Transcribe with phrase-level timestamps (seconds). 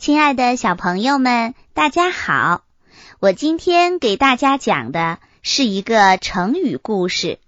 [0.00, 2.64] 亲爱的小朋友们，大家好！
[3.18, 7.38] 我今天给大家讲的是一个成语故事。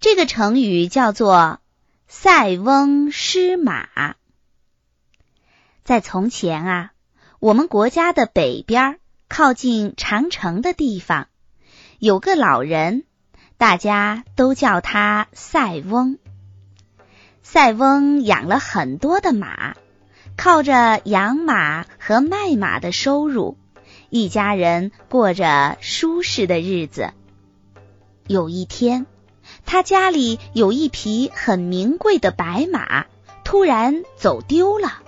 [0.00, 1.60] 这个成语叫做
[2.08, 4.16] “塞翁失马”。
[5.86, 6.90] 在从前啊，
[7.38, 8.98] 我们国家的北边，
[9.28, 11.28] 靠近长城的地方，
[12.00, 13.04] 有个老人，
[13.58, 16.18] 大家都叫他塞翁。
[17.44, 19.76] 塞翁养了很多的马。
[20.42, 23.58] 靠着养马和卖马的收入，
[24.08, 27.12] 一家人过着舒适的日子。
[28.26, 29.04] 有一天，
[29.66, 33.04] 他家里有一匹很名贵的白马，
[33.44, 35.02] 突然走丢了。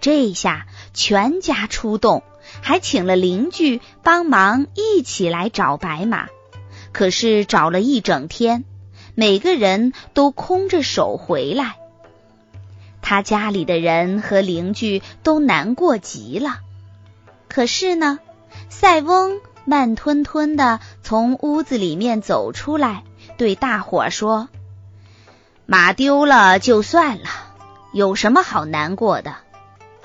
[0.00, 2.22] 这下全家出动，
[2.60, 6.28] 还请了邻居帮忙一起来找白马。
[6.92, 8.66] 可是找了一整天，
[9.14, 11.78] 每个人都空着手回来。
[13.08, 16.58] 他家里的人和邻居都难过极了。
[17.48, 18.18] 可是呢，
[18.68, 23.04] 塞翁慢吞吞的从屋子里面走出来，
[23.38, 24.50] 对大伙说
[25.64, 27.30] ：“马丢了就算了，
[27.94, 29.36] 有什么好难过的？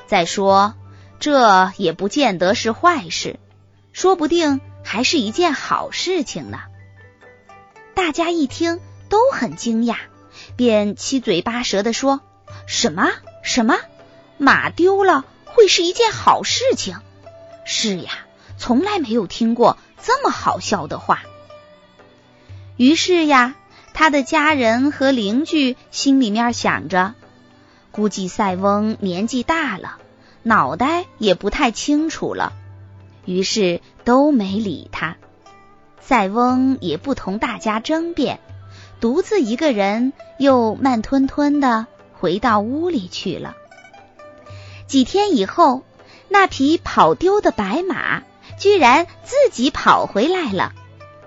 [0.08, 0.74] 再说，
[1.20, 3.38] 这也不见得是坏事，
[3.92, 6.60] 说不定还是一件好事情呢。”
[7.96, 8.80] 大家一听
[9.10, 9.98] 都很惊讶，
[10.56, 12.22] 便七嘴八舌的说。
[12.66, 13.12] 什么
[13.42, 13.78] 什么？
[14.38, 16.98] 马丢了会是一件好事情？
[17.66, 18.12] 是呀，
[18.58, 21.22] 从来没有听过这么好笑的话。
[22.76, 23.56] 于是呀，
[23.94, 27.14] 他的家人和邻居心里面想着，
[27.92, 29.98] 估计塞翁年纪大了，
[30.42, 32.54] 脑袋也不太清楚了，
[33.26, 35.16] 于是都没理他。
[36.02, 38.40] 塞翁也不同大家争辩，
[39.00, 41.86] 独自一个人又慢吞吞的。
[42.24, 43.54] 回到屋里去了。
[44.88, 45.84] 几天以后，
[46.30, 48.24] 那匹跑丢的白马
[48.58, 50.72] 居然自己跑回来了，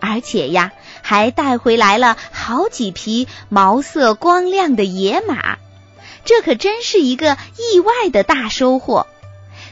[0.00, 5.58] 而且呀，还带回来了好几匹毛色光亮的野马。
[6.24, 9.06] 这可真是一个意外的大收获。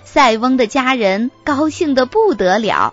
[0.04, 2.92] 塞翁的家人高兴的不得了，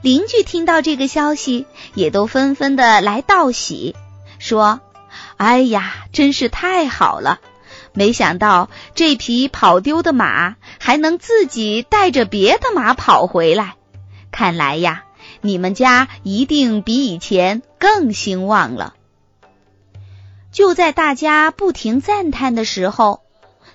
[0.00, 3.94] 邻居听到这个消息，也都纷纷的来道喜，
[4.38, 4.80] 说
[5.36, 7.40] ：“哎呀，真是太好了！”
[7.98, 13.74] 没想到这匹跑丢的马还能自己带着别的马跑回来，
[14.30, 15.02] 看来呀，
[15.40, 18.94] 你们家一定比以前更兴旺了。
[20.52, 23.22] 就在大家不停赞叹的时候，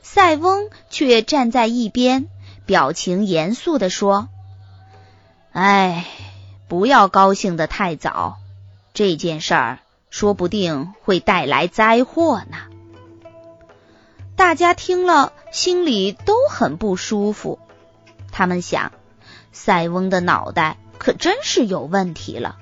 [0.02, 2.28] 塞翁却站在一边，
[2.66, 4.30] 表情严肃的说
[5.52, 6.06] ：“哎，
[6.70, 8.38] 不要高兴的太早，
[8.94, 9.80] 这件事儿
[10.10, 12.56] 说不定会带来灾祸呢。”
[14.54, 17.58] 大家听了，心里都很不舒服。
[18.32, 18.92] 他们想，
[19.52, 22.58] 塞翁的脑袋可真是有问题了。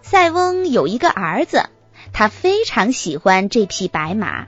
[0.00, 1.68] 塞翁有一个儿子，
[2.14, 4.46] 他非常喜欢这匹白马，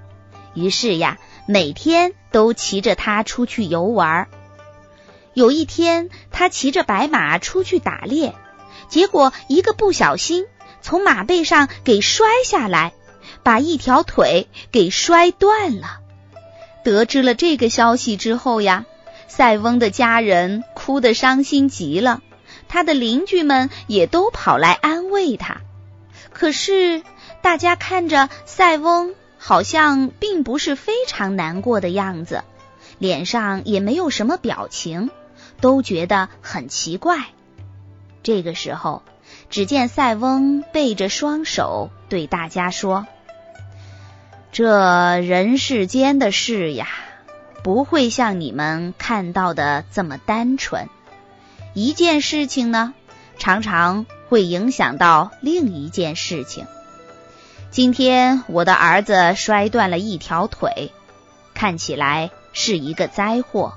[0.55, 4.29] 于是呀，每天都骑着它出去游玩。
[5.35, 8.35] 有一天，他骑着白马出去打猎，
[8.89, 10.47] 结果一个不小心，
[10.81, 12.95] 从马背上给摔下来。
[13.43, 16.01] 把一条腿给摔断了。
[16.85, 18.87] 得知了这个消息之后呀，
[19.29, 22.23] 塞翁的家人哭得伤心极了，
[22.69, 25.61] 他的邻居们也都跑来安慰他。
[26.33, 27.03] 可是
[27.41, 32.43] 大家看着塞翁，好像并不是非常难过的样子，
[32.99, 35.11] 脸上也没有什么表情，
[35.61, 37.27] 都觉得很奇怪。
[38.23, 39.03] 这个时候，
[39.51, 43.07] 只见塞翁背着双手对大家说。
[44.53, 46.87] 这人世间的事呀，
[47.65, 50.91] 不会像你们看到的这么单纯。
[51.73, 52.93] 一件事情呢，
[53.39, 56.67] 常常会影响到另一件事情。
[57.71, 60.93] 今天我的儿子摔断了一条腿，
[61.55, 63.73] 看起来是一个灾祸。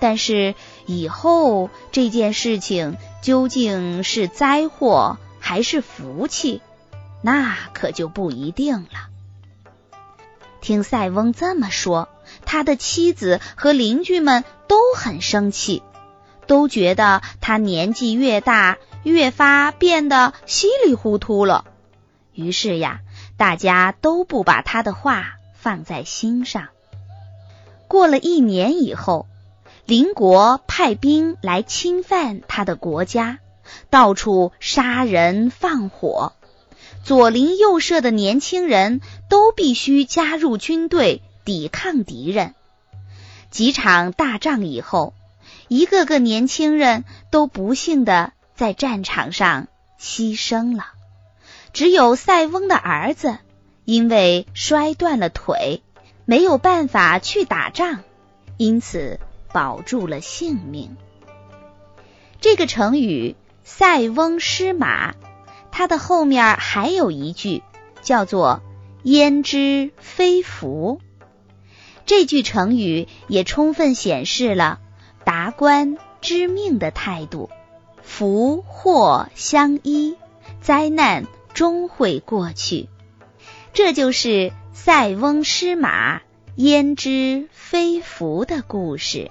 [0.00, 0.56] 但是
[0.86, 6.60] 以后这件事情究竟是灾祸还是福气，
[7.22, 9.10] 那可就不一定了。
[10.60, 12.08] 听塞翁这么说，
[12.44, 15.82] 他的妻子和邻居们都很生气，
[16.46, 21.64] 都觉得他年纪越大，越发变得稀里糊涂了。
[22.32, 23.00] 于是呀，
[23.36, 26.68] 大家都不把他的话放在心上。
[27.88, 29.26] 过了一年以后，
[29.84, 33.38] 邻国派兵来侵犯他的国家，
[33.88, 36.32] 到处杀人放火。
[37.06, 42.56] 左邻右舍的年轻人都必须加入军队抵抗敌人。
[43.48, 45.14] 几场大仗以后，
[45.68, 49.68] 一个个年轻人都不幸的在战场上
[50.00, 50.86] 牺牲了，
[51.72, 53.38] 只有塞翁的儿子
[53.84, 55.82] 因为摔断了腿，
[56.24, 58.00] 没有办法去打仗，
[58.56, 59.20] 因此
[59.52, 60.96] 保住了性命。
[62.40, 65.14] 这个成语“塞翁失马”，
[65.78, 67.62] 它的后面还有一句
[68.00, 68.62] 叫做
[69.04, 71.02] “焉知非福”。
[72.06, 74.80] 这句成语也充分显示了
[75.22, 77.50] 达观知命的态度，
[78.02, 80.16] 福祸相依，
[80.62, 82.88] 灾难终会过去。
[83.74, 86.22] 这就是“塞翁失马，
[86.54, 89.30] 焉知非福”的故事。